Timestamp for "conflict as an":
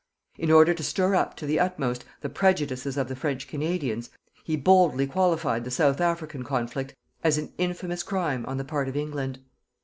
6.43-7.53